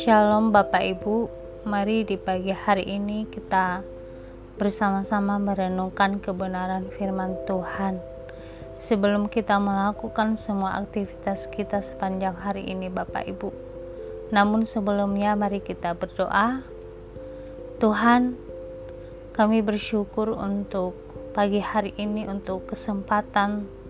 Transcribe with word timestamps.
Shalom 0.00 0.56
Bapak 0.56 0.80
Ibu, 0.80 1.28
mari 1.68 2.08
di 2.08 2.16
pagi 2.16 2.48
hari 2.48 2.88
ini 2.88 3.28
kita 3.28 3.84
bersama-sama 4.56 5.36
merenungkan 5.36 6.24
kebenaran 6.24 6.88
firman 6.96 7.36
Tuhan. 7.44 8.00
Sebelum 8.80 9.28
kita 9.28 9.60
melakukan 9.60 10.40
semua 10.40 10.80
aktivitas 10.80 11.44
kita 11.52 11.84
sepanjang 11.84 12.40
hari 12.40 12.72
ini 12.72 12.88
Bapak 12.88 13.28
Ibu. 13.28 13.52
Namun 14.32 14.64
sebelumnya 14.64 15.36
mari 15.36 15.60
kita 15.60 15.92
berdoa. 15.92 16.64
Tuhan, 17.84 18.32
kami 19.36 19.60
bersyukur 19.60 20.32
untuk 20.32 20.96
pagi 21.36 21.60
hari 21.60 21.92
ini 22.00 22.24
untuk 22.24 22.64
kesempatan 22.72 23.83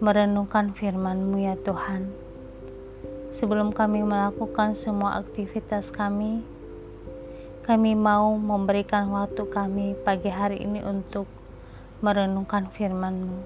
merenungkan 0.00 0.72
firman-Mu 0.72 1.44
ya 1.44 1.60
Tuhan. 1.60 2.08
Sebelum 3.36 3.76
kami 3.76 4.00
melakukan 4.00 4.72
semua 4.72 5.20
aktivitas 5.20 5.92
kami, 5.92 6.40
kami 7.68 7.92
mau 7.92 8.34
memberikan 8.40 9.12
waktu 9.12 9.44
kami 9.52 9.92
pagi 10.00 10.32
hari 10.32 10.64
ini 10.64 10.80
untuk 10.80 11.28
merenungkan 12.00 12.72
firman-Mu. 12.72 13.44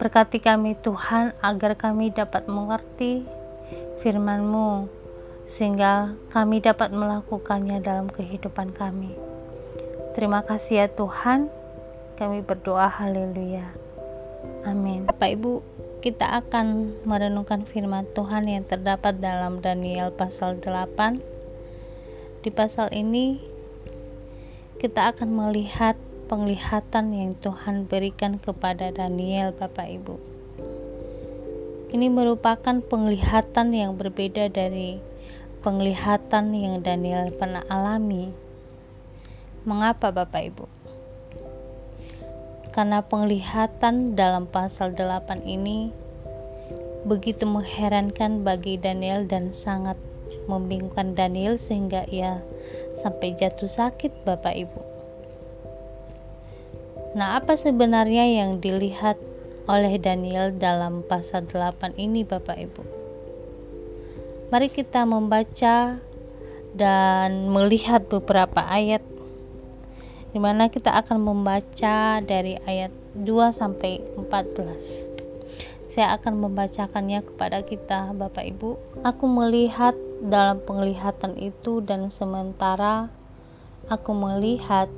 Berkati 0.00 0.40
kami 0.40 0.72
Tuhan 0.80 1.36
agar 1.44 1.76
kami 1.76 2.16
dapat 2.16 2.48
mengerti 2.48 3.28
firman-Mu 4.00 4.88
sehingga 5.46 6.16
kami 6.32 6.64
dapat 6.64 6.96
melakukannya 6.96 7.84
dalam 7.84 8.08
kehidupan 8.08 8.72
kami. 8.72 9.12
Terima 10.16 10.40
kasih 10.40 10.84
ya 10.84 10.88
Tuhan. 10.88 11.52
Kami 12.16 12.40
berdoa 12.40 12.88
haleluya. 12.88 13.85
Amin. 14.66 15.06
Bapak 15.06 15.30
Ibu, 15.38 15.62
kita 16.02 16.42
akan 16.42 16.98
merenungkan 17.06 17.62
firman 17.70 18.02
Tuhan 18.18 18.50
yang 18.50 18.66
terdapat 18.66 19.22
dalam 19.22 19.62
Daniel 19.62 20.10
pasal 20.10 20.58
8. 20.58 21.22
Di 22.42 22.50
pasal 22.50 22.90
ini 22.90 23.38
kita 24.82 25.14
akan 25.14 25.30
melihat 25.30 25.94
penglihatan 26.26 27.14
yang 27.14 27.38
Tuhan 27.38 27.86
berikan 27.86 28.42
kepada 28.42 28.90
Daniel 28.90 29.54
Bapak 29.54 29.86
Ibu. 29.86 30.18
Ini 31.94 32.10
merupakan 32.10 32.82
penglihatan 32.82 33.70
yang 33.70 33.94
berbeda 33.94 34.50
dari 34.50 34.98
penglihatan 35.62 36.50
yang 36.50 36.82
Daniel 36.82 37.30
pernah 37.30 37.62
alami. 37.70 38.34
Mengapa 39.62 40.10
Bapak 40.10 40.42
Ibu? 40.42 40.75
Karena 42.76 43.00
penglihatan 43.00 44.12
dalam 44.20 44.44
pasal 44.44 44.92
8 44.92 45.48
ini 45.48 45.88
begitu 47.08 47.48
mengherankan 47.48 48.44
bagi 48.44 48.76
Daniel 48.76 49.24
dan 49.24 49.56
sangat 49.56 49.96
membingungkan 50.44 51.16
Daniel 51.16 51.56
sehingga 51.56 52.04
ia 52.12 52.44
sampai 53.00 53.32
jatuh 53.32 53.72
sakit 53.72 54.28
Bapak 54.28 54.52
Ibu. 54.60 54.80
Nah, 57.16 57.40
apa 57.40 57.56
sebenarnya 57.56 58.28
yang 58.44 58.60
dilihat 58.60 59.16
oleh 59.64 59.96
Daniel 59.96 60.52
dalam 60.52 61.00
pasal 61.00 61.48
8 61.48 61.96
ini 61.96 62.28
Bapak 62.28 62.60
Ibu? 62.60 62.82
Mari 64.52 64.68
kita 64.68 65.08
membaca 65.08 65.96
dan 66.76 67.30
melihat 67.48 68.04
beberapa 68.12 68.60
ayat 68.68 69.00
di 70.30 70.38
mana 70.42 70.66
kita 70.70 70.94
akan 70.94 71.22
membaca 71.22 72.22
dari 72.22 72.58
ayat 72.66 72.90
2 73.14 73.26
sampai 73.52 74.02
14. 74.18 75.16
Saya 75.86 76.18
akan 76.18 76.42
membacakannya 76.42 77.22
kepada 77.24 77.62
kita 77.62 78.12
Bapak 78.12 78.44
Ibu. 78.44 79.02
Aku 79.06 79.24
melihat 79.30 79.94
dalam 80.20 80.60
penglihatan 80.64 81.38
itu 81.38 81.80
dan 81.84 82.10
sementara 82.10 83.08
aku 83.86 84.10
melihat 84.12 84.90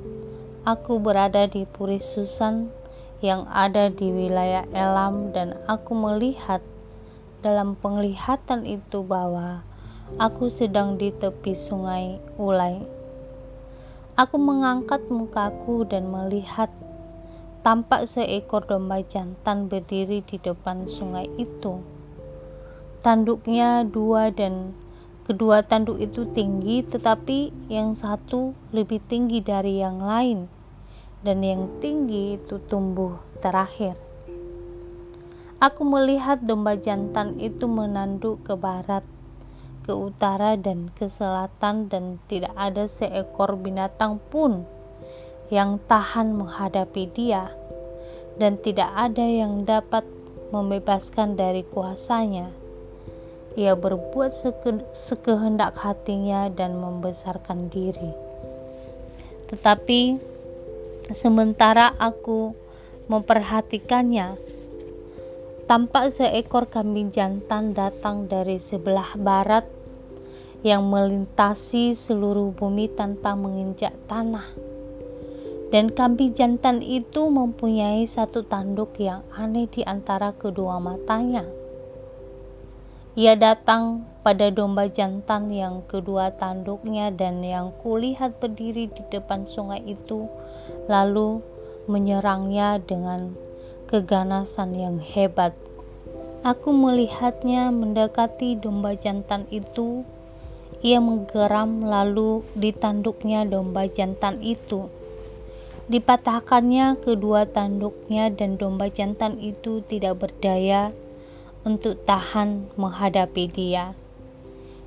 aku 0.65 0.97
berada 0.97 1.45
di 1.45 1.63
Puri 1.69 2.01
Susan 2.01 2.73
yang 3.19 3.45
ada 3.51 3.91
di 3.91 4.09
wilayah 4.09 4.63
Elam 4.71 5.35
dan 5.35 5.59
aku 5.67 5.91
melihat 5.91 6.63
dalam 7.39 7.75
penglihatan 7.79 8.67
itu 8.67 9.03
bahwa 9.03 9.63
aku 10.19 10.47
sedang 10.51 10.99
di 10.99 11.11
tepi 11.15 11.55
sungai 11.55 12.19
Ulai 12.39 12.98
Aku 14.19 14.35
mengangkat 14.35 15.07
mukaku 15.07 15.87
dan 15.87 16.11
melihat 16.11 16.67
tampak 17.63 18.03
seekor 18.03 18.67
domba 18.67 18.99
jantan 18.99 19.71
berdiri 19.71 20.19
di 20.27 20.35
depan 20.35 20.91
sungai 20.91 21.31
itu. 21.39 21.79
Tanduknya 22.99 23.87
dua 23.87 24.27
dan 24.27 24.75
kedua 25.23 25.63
tanduk 25.63 26.03
itu 26.03 26.27
tinggi 26.35 26.83
tetapi 26.83 27.71
yang 27.71 27.95
satu 27.95 28.51
lebih 28.75 28.99
tinggi 29.07 29.39
dari 29.39 29.79
yang 29.79 30.03
lain 30.03 30.51
dan 31.23 31.39
yang 31.39 31.79
tinggi 31.79 32.35
itu 32.35 32.59
tumbuh 32.67 33.15
terakhir. 33.39 33.95
Aku 35.63 35.87
melihat 35.87 36.43
domba 36.43 36.75
jantan 36.75 37.39
itu 37.39 37.71
menanduk 37.71 38.43
ke 38.43 38.51
barat 38.59 39.07
ke 39.89 39.97
utara 39.97 40.53
dan 40.53 40.93
ke 40.93 41.09
selatan 41.09 41.89
dan 41.89 42.21
tidak 42.29 42.53
ada 42.53 42.85
seekor 42.85 43.57
binatang 43.57 44.21
pun 44.29 44.61
yang 45.49 45.81
tahan 45.89 46.29
menghadapi 46.37 47.09
dia 47.09 47.49
dan 48.37 48.61
tidak 48.61 48.93
ada 48.93 49.25
yang 49.25 49.65
dapat 49.65 50.05
membebaskan 50.53 51.33
dari 51.33 51.65
kuasanya. 51.65 52.53
Ia 53.57 53.73
berbuat 53.73 54.29
seke, 54.29 54.85
sekehendak 54.93 55.73
hatinya 55.81 56.53
dan 56.53 56.77
membesarkan 56.77 57.73
diri. 57.73 58.13
Tetapi 59.49 60.21
sementara 61.17 61.97
aku 61.97 62.53
memperhatikannya, 63.09 64.37
tampak 65.65 66.13
seekor 66.13 66.69
kambing 66.69 67.09
jantan 67.09 67.73
datang 67.73 68.29
dari 68.29 68.61
sebelah 68.61 69.17
barat 69.17 69.78
yang 70.65 70.87
melintasi 70.91 71.95
seluruh 71.95 72.51
bumi 72.51 72.91
tanpa 72.91 73.35
menginjak 73.35 73.95
tanah. 74.11 74.45
Dan 75.69 75.93
kambing 75.93 76.33
jantan 76.33 76.81
itu 76.81 77.29
mempunyai 77.29 78.01
satu 78.09 78.41
tanduk 78.41 78.97
yang 78.97 79.21
aneh 79.37 79.69
di 79.69 79.85
antara 79.85 80.33
kedua 80.33 80.81
matanya. 80.81 81.45
Ia 83.13 83.37
datang 83.37 84.07
pada 84.25 84.49
domba 84.49 84.89
jantan 84.89 85.53
yang 85.53 85.85
kedua 85.85 86.33
tanduknya 86.33 87.13
dan 87.13 87.45
yang 87.45 87.69
kulihat 87.85 88.41
berdiri 88.41 88.89
di 88.89 89.03
depan 89.13 89.45
sungai 89.45 89.83
itu, 89.85 90.25
lalu 90.89 91.43
menyerangnya 91.85 92.81
dengan 92.81 93.37
keganasan 93.89 94.73
yang 94.73 94.97
hebat. 95.01 95.53
Aku 96.45 96.71
melihatnya 96.71 97.67
mendekati 97.69 98.55
domba 98.55 98.95
jantan 98.95 99.43
itu 99.51 100.07
ia 100.79 101.03
menggeram 101.03 101.83
lalu 101.83 102.47
ditanduknya 102.55 103.43
domba 103.43 103.87
jantan 103.87 104.39
itu. 104.39 104.87
Dipatahkannya 105.89 107.01
kedua 107.01 107.49
tanduknya 107.49 108.29
dan 108.29 108.55
domba 108.55 108.87
jantan 108.87 109.41
itu 109.41 109.81
tidak 109.89 110.21
berdaya 110.21 110.93
untuk 111.65 111.99
tahan 112.05 112.69
menghadapi 112.77 113.49
dia. 113.49 113.97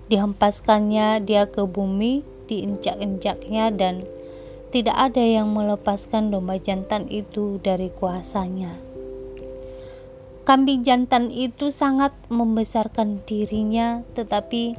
Dihempaskannya 0.08 1.20
dia 1.26 1.50
ke 1.50 1.66
bumi, 1.66 2.22
diinjak-injaknya 2.46 3.74
dan 3.74 4.06
tidak 4.72 4.96
ada 4.96 5.20
yang 5.20 5.52
melepaskan 5.52 6.32
domba 6.32 6.56
jantan 6.56 7.04
itu 7.12 7.60
dari 7.60 7.92
kuasanya. 7.92 8.72
Kambing 10.42 10.82
jantan 10.82 11.30
itu 11.30 11.70
sangat 11.70 12.10
membesarkan 12.26 13.22
dirinya, 13.28 14.02
tetapi 14.18 14.74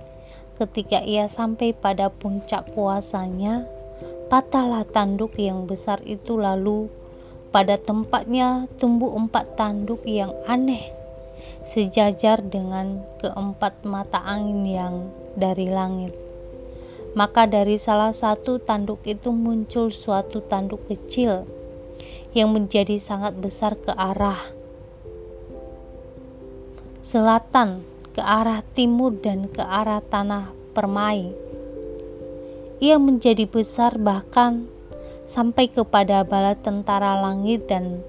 Ketika 0.54 1.02
ia 1.02 1.26
sampai 1.26 1.74
pada 1.74 2.14
puncak 2.14 2.78
kuasanya, 2.78 3.66
patahlah 4.30 4.86
tanduk 4.86 5.34
yang 5.42 5.66
besar 5.66 5.98
itu 6.06 6.38
lalu 6.38 6.94
pada 7.50 7.78
tempatnya 7.78 8.70
tumbuh 8.78 9.14
empat 9.18 9.58
tanduk 9.58 10.06
yang 10.06 10.34
aneh, 10.46 10.94
sejajar 11.66 12.42
dengan 12.42 13.02
keempat 13.22 13.82
mata 13.86 14.22
angin 14.22 14.62
yang 14.66 14.96
dari 15.34 15.70
langit. 15.70 16.14
Maka 17.14 17.46
dari 17.46 17.78
salah 17.78 18.10
satu 18.10 18.58
tanduk 18.58 19.06
itu 19.06 19.30
muncul 19.30 19.94
suatu 19.94 20.42
tanduk 20.42 20.82
kecil 20.90 21.46
yang 22.34 22.50
menjadi 22.50 22.98
sangat 22.98 23.38
besar 23.38 23.78
ke 23.78 23.94
arah 23.94 24.42
selatan 27.06 27.86
ke 28.13 28.21
arah 28.21 28.62
timur 28.77 29.18
dan 29.18 29.50
ke 29.50 29.62
arah 29.62 30.01
tanah 30.06 30.54
permai. 30.77 31.33
Ia 32.77 33.01
menjadi 33.01 33.50
besar 33.50 33.98
bahkan 33.98 34.69
sampai 35.25 35.69
kepada 35.74 36.21
bala 36.21 36.54
tentara 36.54 37.18
langit 37.18 37.65
dan 37.65 38.06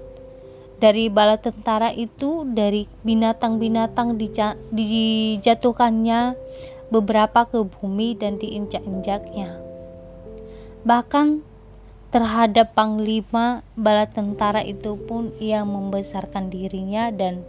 dari 0.77 1.07
bala 1.07 1.39
tentara 1.39 1.89
itu 1.89 2.45
dari 2.45 2.85
binatang-binatang 3.01 4.19
dijatuhkannya 4.75 6.35
beberapa 6.91 7.47
ke 7.47 7.63
bumi 7.65 8.13
dan 8.19 8.37
diinjak-injaknya. 8.37 9.57
Bahkan 10.85 11.41
terhadap 12.13 12.77
panglima 12.77 13.65
bala 13.73 14.05
tentara 14.05 14.61
itu 14.61 14.93
pun 14.99 15.33
ia 15.41 15.65
membesarkan 15.65 16.53
dirinya 16.53 17.09
dan 17.09 17.41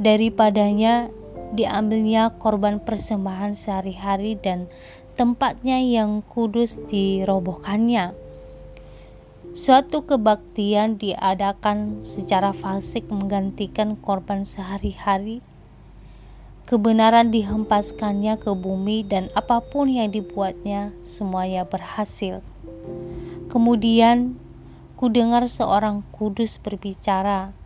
daripadanya 0.00 1.12
diambilnya 1.56 2.36
korban 2.36 2.78
persembahan 2.78 3.56
sehari-hari 3.56 4.36
dan 4.36 4.68
tempatnya 5.16 5.80
yang 5.80 6.20
kudus 6.20 6.76
dirobohkannya. 6.92 8.12
Suatu 9.56 10.04
kebaktian 10.04 11.00
diadakan 11.00 12.04
secara 12.04 12.52
fasik 12.52 13.08
menggantikan 13.08 13.96
korban 13.96 14.44
sehari-hari. 14.44 15.40
Kebenaran 16.68 17.32
dihempaskannya 17.32 18.36
ke 18.36 18.52
bumi 18.52 19.00
dan 19.08 19.32
apa 19.32 19.64
pun 19.64 19.88
yang 19.88 20.12
dibuatnya 20.12 20.92
semuanya 21.00 21.64
berhasil. 21.64 22.44
Kemudian 23.48 24.36
kudengar 25.00 25.48
seorang 25.48 26.04
kudus 26.12 26.60
berbicara 26.60 27.56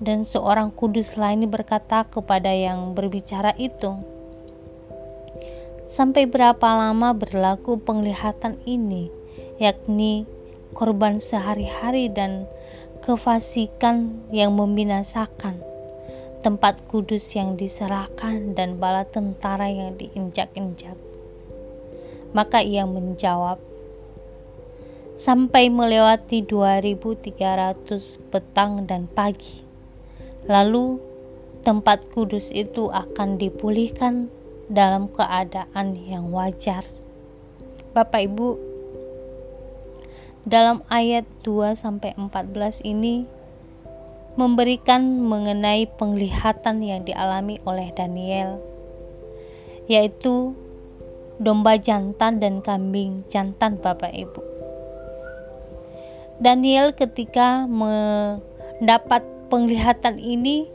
dan 0.00 0.24
seorang 0.24 0.72
kudus 0.72 1.20
lain 1.20 1.44
berkata 1.46 2.08
kepada 2.08 2.48
yang 2.50 2.96
berbicara 2.96 3.52
itu, 3.60 4.00
Sampai 5.90 6.22
berapa 6.22 6.70
lama 6.70 7.10
berlaku 7.10 7.82
penglihatan 7.82 8.62
ini, 8.62 9.10
yakni 9.58 10.22
korban 10.70 11.18
sehari-hari 11.18 12.06
dan 12.06 12.46
kefasikan 13.02 14.22
yang 14.30 14.54
membinasakan, 14.54 15.58
tempat 16.46 16.78
kudus 16.86 17.34
yang 17.34 17.58
diserahkan 17.58 18.54
dan 18.54 18.78
bala 18.78 19.02
tentara 19.02 19.66
yang 19.66 19.98
diinjak-injak. 19.98 20.94
Maka 22.38 22.62
ia 22.62 22.86
menjawab, 22.86 23.58
sampai 25.18 25.74
melewati 25.74 26.46
2300 26.46 28.30
petang 28.30 28.86
dan 28.86 29.10
pagi. 29.10 29.69
Lalu 30.48 31.00
tempat 31.60 32.08
kudus 32.12 32.48
itu 32.54 32.88
akan 32.88 33.36
dipulihkan 33.36 34.32
dalam 34.70 35.10
keadaan 35.12 35.98
yang 36.06 36.30
wajar. 36.32 36.86
Bapak 37.90 38.22
Ibu, 38.30 38.48
dalam 40.46 40.86
ayat 40.88 41.26
2 41.42 41.76
sampai 41.76 42.16
14 42.16 42.86
ini 42.86 43.26
memberikan 44.38 45.20
mengenai 45.20 45.90
penglihatan 45.98 46.80
yang 46.80 47.02
dialami 47.02 47.58
oleh 47.66 47.90
Daniel 47.92 48.62
yaitu 49.90 50.54
domba 51.42 51.74
jantan 51.74 52.38
dan 52.38 52.62
kambing 52.62 53.26
jantan 53.26 53.74
Bapak 53.74 54.14
Ibu. 54.14 54.38
Daniel 56.38 56.94
ketika 56.94 57.66
mendapat 57.66 59.26
penglihatan 59.50 60.22
ini 60.22 60.70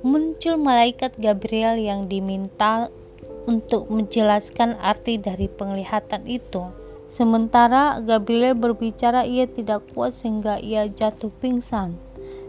muncul 0.00 0.56
malaikat 0.56 1.12
Gabriel 1.20 1.76
yang 1.76 2.08
diminta 2.08 2.88
untuk 3.44 3.92
menjelaskan 3.92 4.80
arti 4.80 5.20
dari 5.20 5.46
penglihatan 5.52 6.24
itu. 6.24 6.64
Sementara 7.04 8.00
Gabriel 8.00 8.56
berbicara 8.56 9.28
ia 9.28 9.44
tidak 9.44 9.84
kuat 9.92 10.16
sehingga 10.16 10.56
ia 10.56 10.88
jatuh 10.88 11.30
pingsan, 11.38 12.00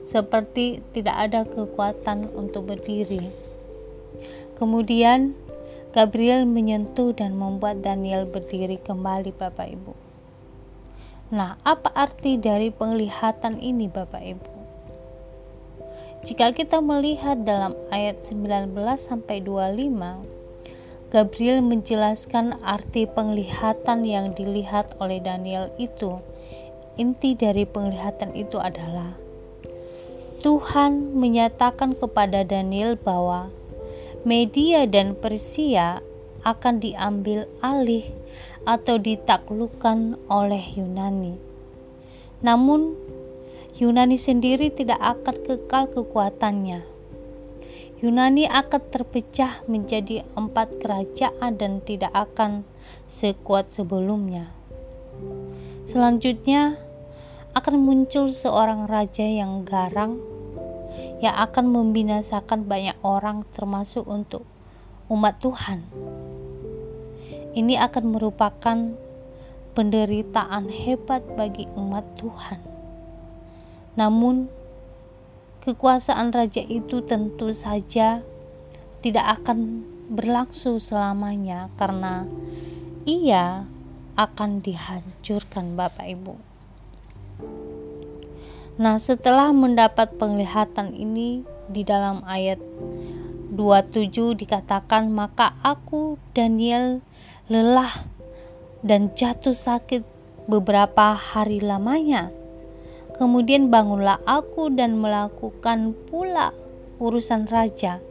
seperti 0.08 0.80
tidak 0.96 1.16
ada 1.30 1.44
kekuatan 1.44 2.32
untuk 2.32 2.72
berdiri. 2.72 3.30
Kemudian 4.56 5.36
Gabriel 5.92 6.48
menyentuh 6.48 7.12
dan 7.12 7.36
membuat 7.36 7.84
Daniel 7.84 8.24
berdiri 8.24 8.80
kembali 8.80 9.36
Bapak 9.36 9.68
Ibu. 9.68 9.94
Nah, 11.36 11.60
apa 11.68 11.92
arti 11.92 12.40
dari 12.40 12.72
penglihatan 12.72 13.60
ini 13.60 13.92
Bapak 13.92 14.24
Ibu? 14.24 14.55
Jika 16.26 16.58
kita 16.58 16.82
melihat 16.82 17.46
dalam 17.46 17.78
ayat 17.94 18.18
19 18.26 18.74
sampai 18.98 19.46
25, 19.46 20.26
Gabriel 21.14 21.62
menjelaskan 21.62 22.58
arti 22.66 23.06
penglihatan 23.06 24.02
yang 24.02 24.34
dilihat 24.34 24.98
oleh 24.98 25.22
Daniel 25.22 25.70
itu. 25.78 26.18
Inti 26.98 27.38
dari 27.38 27.70
penglihatan 27.70 28.34
itu 28.34 28.58
adalah 28.58 29.14
Tuhan 30.42 31.14
menyatakan 31.14 31.94
kepada 31.94 32.42
Daniel 32.42 32.98
bahwa 32.98 33.54
Media 34.26 34.90
dan 34.90 35.14
Persia 35.14 36.02
akan 36.42 36.82
diambil 36.82 37.46
alih 37.62 38.10
atau 38.66 38.98
ditaklukkan 38.98 40.18
oleh 40.26 40.74
Yunani. 40.74 41.38
Namun, 42.42 42.98
Yunani 43.76 44.16
sendiri 44.16 44.72
tidak 44.72 45.00
akan 45.04 45.36
kekal 45.44 45.92
kekuatannya 45.92 46.96
Yunani 48.06 48.44
akan 48.44 48.92
terpecah 48.92 49.64
menjadi 49.72 50.28
empat 50.36 50.84
kerajaan 50.84 51.56
dan 51.56 51.80
tidak 51.80 52.12
akan 52.12 52.68
sekuat 53.08 53.72
sebelumnya. 53.72 54.52
Selanjutnya 55.88 56.76
akan 57.56 57.76
muncul 57.80 58.28
seorang 58.28 58.92
raja 58.92 59.24
yang 59.24 59.64
garang 59.64 60.20
yang 61.24 61.40
akan 61.40 61.72
membinasakan 61.72 62.68
banyak 62.68 63.00
orang 63.00 63.48
termasuk 63.56 64.04
untuk 64.04 64.44
umat 65.08 65.40
Tuhan. 65.40 65.88
Ini 67.56 67.80
akan 67.80 68.12
merupakan 68.12 68.78
penderitaan 69.72 70.68
hebat 70.68 71.24
bagi 71.40 71.64
umat 71.80 72.04
Tuhan. 72.20 72.75
Namun 73.96 74.52
kekuasaan 75.64 76.36
raja 76.36 76.62
itu 76.62 77.02
tentu 77.02 77.50
saja 77.56 78.22
tidak 79.02 79.42
akan 79.42 79.88
berlangsung 80.12 80.78
selamanya 80.78 81.74
karena 81.80 82.30
ia 83.08 83.66
akan 84.16 84.62
dihancurkan 84.64 85.76
Bapak 85.76 86.08
Ibu. 86.08 86.36
Nah, 88.76 89.00
setelah 89.00 89.56
mendapat 89.56 90.20
penglihatan 90.20 90.92
ini 90.94 91.48
di 91.72 91.88
dalam 91.88 92.22
ayat 92.28 92.60
27 93.56 94.36
dikatakan 94.36 95.08
maka 95.08 95.56
aku 95.64 96.20
Daniel 96.36 97.00
lelah 97.48 98.04
dan 98.84 99.16
jatuh 99.16 99.56
sakit 99.56 100.04
beberapa 100.46 101.16
hari 101.16 101.64
lamanya 101.64 102.30
Kemudian 103.16 103.72
bangunlah 103.72 104.20
aku 104.28 104.68
dan 104.72 105.00
melakukan 105.00 105.96
pula 106.12 106.52
urusan 107.00 107.48
raja. 107.48 108.04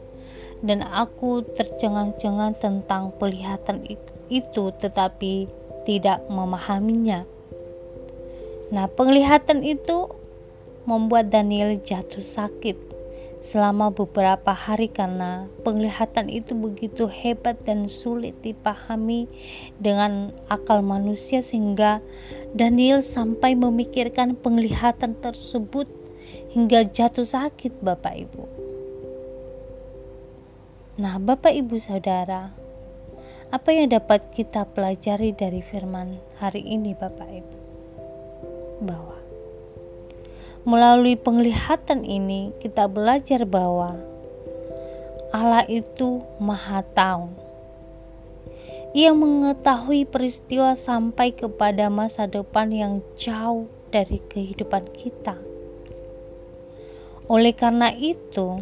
Dan 0.65 0.81
aku 0.81 1.45
tercengang-cengang 1.53 2.57
tentang 2.57 3.13
pelihatan 3.21 3.85
itu 4.33 4.73
tetapi 4.81 5.45
tidak 5.85 6.25
memahaminya. 6.25 7.21
Nah, 8.73 8.89
penglihatan 8.89 9.61
itu 9.61 10.09
membuat 10.89 11.29
Daniel 11.29 11.77
jatuh 11.77 12.25
sakit 12.25 12.94
selama 13.45 13.93
beberapa 13.93 14.57
hari 14.57 14.89
karena 14.89 15.45
penglihatan 15.61 16.33
itu 16.33 16.57
begitu 16.57 17.05
hebat 17.05 17.53
dan 17.61 17.85
sulit 17.85 18.33
dipahami 18.41 19.29
dengan 19.77 20.33
akal 20.49 20.81
manusia 20.81 21.45
sehingga 21.45 22.01
Daniel 22.57 23.05
sampai 23.05 23.53
memikirkan 23.53 24.33
penglihatan 24.33 25.13
tersebut 25.21 25.85
hingga 26.57 26.89
jatuh 26.89 27.21
sakit 27.21 27.85
Bapak 27.85 28.17
Ibu. 28.17 28.43
Nah, 30.97 31.21
Bapak 31.21 31.53
Ibu 31.53 31.77
Saudara, 31.77 32.49
apa 33.53 33.69
yang 33.69 33.93
dapat 33.93 34.25
kita 34.33 34.65
pelajari 34.73 35.37
dari 35.37 35.61
firman 35.61 36.17
hari 36.41 36.65
ini 36.65 36.97
Bapak 36.97 37.29
Ibu? 37.29 37.57
Bahwa 38.89 39.24
Melalui 40.65 41.13
penglihatan 41.13 42.01
ini, 42.01 42.49
kita 42.57 42.89
belajar 42.89 43.45
bahwa 43.45 44.01
Allah 45.29 45.61
itu 45.69 46.25
Maha 46.41 46.81
Tahu. 46.81 47.29
Ia 48.97 49.13
mengetahui 49.13 50.09
peristiwa 50.09 50.73
sampai 50.73 51.37
kepada 51.37 51.93
masa 51.93 52.25
depan 52.25 52.73
yang 52.73 53.05
jauh 53.13 53.69
dari 53.93 54.17
kehidupan 54.25 54.89
kita. 54.89 55.37
Oleh 57.29 57.53
karena 57.53 57.93
itu, 57.93 58.57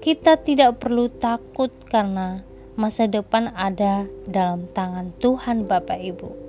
kita 0.00 0.40
tidak 0.40 0.80
perlu 0.80 1.12
takut 1.12 1.76
karena 1.92 2.40
masa 2.72 3.04
depan 3.04 3.52
ada 3.52 4.08
dalam 4.24 4.64
tangan 4.72 5.12
Tuhan, 5.20 5.68
Bapak 5.68 6.00
Ibu. 6.00 6.45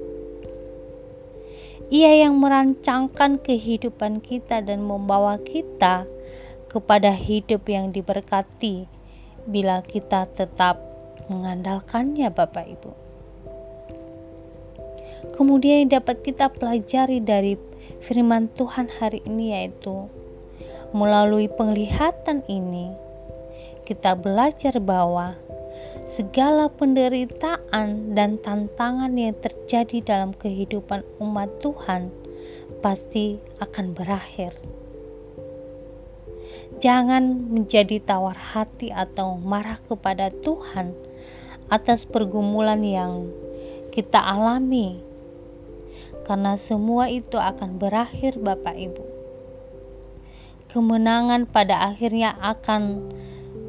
Ia 1.88 2.28
yang 2.28 2.36
merancangkan 2.44 3.40
kehidupan 3.40 4.20
kita 4.20 4.60
dan 4.60 4.84
membawa 4.84 5.40
kita 5.40 6.04
kepada 6.68 7.16
hidup 7.16 7.64
yang 7.72 7.96
diberkati 7.96 8.92
bila 9.48 9.80
kita 9.88 10.28
tetap 10.36 10.84
mengandalkannya 11.32 12.28
Bapak 12.28 12.68
Ibu. 12.68 12.92
Kemudian 15.40 15.88
yang 15.88 16.04
dapat 16.04 16.28
kita 16.28 16.52
pelajari 16.52 17.24
dari 17.24 17.56
firman 18.04 18.52
Tuhan 18.60 18.92
hari 19.00 19.24
ini 19.24 19.56
yaitu 19.56 20.12
melalui 20.92 21.48
penglihatan 21.48 22.44
ini 22.52 22.92
kita 23.88 24.20
belajar 24.20 24.76
bahwa 24.84 25.40
segala 26.08 26.72
penderitaan 26.72 28.16
dan 28.16 28.40
tantangan 28.40 29.12
yang 29.20 29.36
terjadi 29.44 30.00
dalam 30.00 30.32
kehidupan 30.32 31.04
umat 31.20 31.52
Tuhan 31.60 32.08
pasti 32.80 33.44
akan 33.60 33.92
berakhir. 33.92 34.56
Jangan 36.80 37.52
menjadi 37.52 38.00
tawar 38.00 38.40
hati 38.40 38.88
atau 38.88 39.36
marah 39.36 39.84
kepada 39.84 40.32
Tuhan 40.32 40.96
atas 41.68 42.08
pergumulan 42.08 42.80
yang 42.88 43.28
kita 43.92 44.24
alami, 44.24 45.04
karena 46.24 46.56
semua 46.56 47.12
itu 47.12 47.36
akan 47.36 47.76
berakhir, 47.76 48.40
Bapak 48.40 48.80
Ibu. 48.80 49.04
Kemenangan 50.72 51.50
pada 51.50 51.92
akhirnya 51.92 52.38
akan 52.40 53.12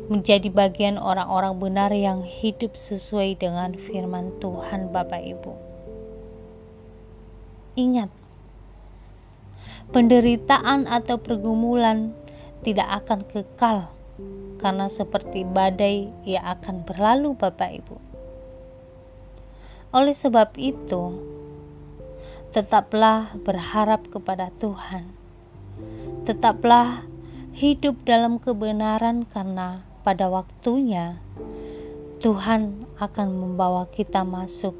menjadi 0.08 0.48
bagian 0.48 0.96
orang-orang 0.96 1.60
benar 1.60 1.92
yang 1.92 2.24
hidup 2.24 2.72
sesuai 2.74 3.36
dengan 3.36 3.76
firman 3.76 4.32
Tuhan 4.40 4.88
Bapak 4.88 5.20
Ibu. 5.20 5.52
Ingat, 7.76 8.08
penderitaan 9.92 10.88
atau 10.88 11.20
pergumulan 11.20 12.16
tidak 12.64 13.04
akan 13.04 13.20
kekal 13.28 13.78
karena 14.58 14.90
seperti 14.90 15.46
badai 15.46 16.10
ia 16.24 16.42
akan 16.56 16.82
berlalu 16.88 17.36
Bapak 17.36 17.70
Ibu. 17.70 17.96
Oleh 19.92 20.16
sebab 20.16 20.56
itu, 20.56 21.16
tetaplah 22.56 23.32
berharap 23.44 24.08
kepada 24.08 24.52
Tuhan. 24.56 25.12
Tetaplah 26.24 27.08
hidup 27.56 27.96
dalam 28.04 28.36
kebenaran 28.36 29.24
karena 29.24 29.87
pada 30.02 30.30
waktunya 30.30 31.18
Tuhan 32.18 32.90
akan 32.98 33.28
membawa 33.30 33.86
kita 33.94 34.26
masuk 34.26 34.74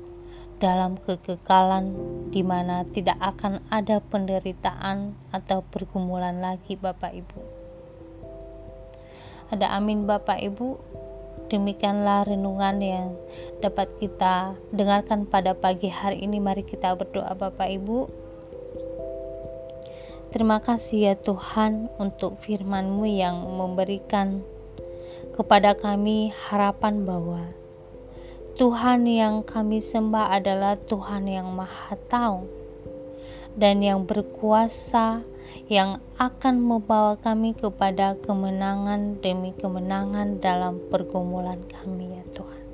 dalam 0.59 0.99
kekekalan 1.07 1.95
di 2.35 2.43
mana 2.43 2.83
tidak 2.91 3.15
akan 3.23 3.63
ada 3.71 4.03
penderitaan 4.03 5.15
atau 5.31 5.63
pergumulan 5.63 6.43
lagi 6.43 6.75
Bapak 6.75 7.15
Ibu. 7.15 7.41
Ada 9.55 9.79
amin 9.79 10.05
Bapak 10.05 10.43
Ibu. 10.43 10.83
Demikianlah 11.49 12.27
renungan 12.27 12.77
yang 12.83 13.15
dapat 13.63 13.89
kita 14.03 14.59
dengarkan 14.75 15.25
pada 15.25 15.55
pagi 15.55 15.89
hari 15.89 16.27
ini. 16.27 16.43
Mari 16.43 16.67
kita 16.67 16.93
berdoa 16.99 17.33
Bapak 17.39 17.71
Ibu. 17.71 17.99
Terima 20.29 20.61
kasih 20.61 20.99
ya 21.09 21.15
Tuhan 21.17 21.89
untuk 21.97 22.37
firman-Mu 22.45 23.09
yang 23.09 23.49
memberikan 23.57 24.45
kepada 25.38 25.78
kami 25.78 26.35
harapan 26.50 27.07
bahwa 27.07 27.54
Tuhan 28.59 29.07
yang 29.07 29.47
kami 29.47 29.78
sembah 29.78 30.35
adalah 30.35 30.75
Tuhan 30.75 31.30
yang 31.30 31.54
Maha 31.54 31.95
Tahu 32.11 32.42
dan 33.54 33.78
yang 33.78 34.02
berkuasa 34.02 35.23
yang 35.71 36.02
akan 36.18 36.59
membawa 36.59 37.14
kami 37.23 37.54
kepada 37.54 38.18
kemenangan 38.18 39.23
demi 39.23 39.54
kemenangan 39.54 40.42
dalam 40.42 40.83
pergumulan 40.90 41.62
kami 41.71 42.18
ya 42.18 42.25
Tuhan. 42.35 42.64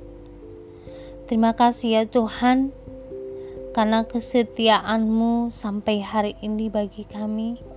Terima 1.29 1.53
kasih 1.53 2.01
ya 2.01 2.03
Tuhan 2.09 2.73
karena 3.77 4.09
kesetiaan-Mu 4.09 5.53
sampai 5.53 6.01
hari 6.01 6.33
ini 6.41 6.73
bagi 6.73 7.05
kami. 7.05 7.74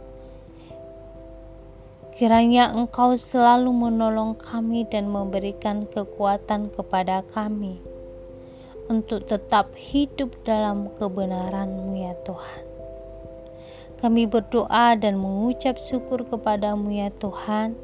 Kiranya 2.18 2.74
Engkau 2.74 3.14
selalu 3.14 3.70
menolong 3.70 4.34
kami 4.42 4.90
dan 4.90 5.06
memberikan 5.06 5.86
kekuatan 5.86 6.74
kepada 6.74 7.22
kami 7.30 7.78
untuk 8.90 9.30
tetap 9.30 9.70
hidup 9.78 10.34
dalam 10.42 10.90
kebenaran-Mu 10.98 11.94
ya 11.94 12.18
Tuhan. 12.26 12.66
Kami 14.02 14.26
berdoa 14.26 14.98
dan 14.98 15.22
mengucap 15.22 15.78
syukur 15.78 16.26
kepadamu 16.26 16.90
ya 16.90 17.14
Tuhan 17.22 17.78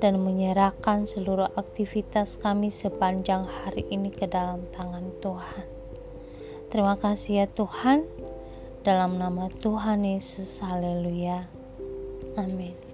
dan 0.00 0.16
menyerahkan 0.16 1.04
seluruh 1.04 1.52
aktivitas 1.52 2.40
kami 2.40 2.72
sepanjang 2.72 3.44
hari 3.44 3.84
ini 3.92 4.08
ke 4.08 4.24
dalam 4.24 4.64
tangan 4.72 5.12
Tuhan. 5.20 5.68
Terima 6.72 6.96
kasih 6.96 7.44
ya 7.44 7.46
Tuhan. 7.52 8.08
Dalam 8.80 9.20
nama 9.20 9.52
Tuhan 9.60 10.08
Yesus, 10.08 10.64
haleluya. 10.64 11.44
Amin. 12.40 12.87